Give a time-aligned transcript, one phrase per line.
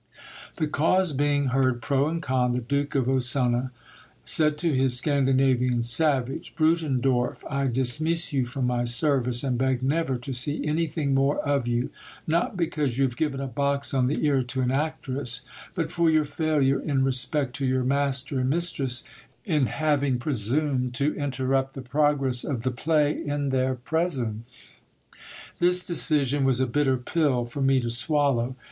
[0.55, 3.69] The cause being heard pro and con, the Duke of Ossuna
[4.25, 9.83] said to his Scandina vian savage: Brutandorf, I dismiss you from my service, and beg
[9.83, 11.91] never to see c.nything more of you,
[12.25, 15.45] not because you have given a box on the ear to an rctress,
[15.75, 19.03] but for your failure in respect to your master and mistress,
[19.45, 24.79] in having presumed to interrupt the progress of the play in their presence
[25.59, 28.55] This decision was a bitter pill for me to swallow.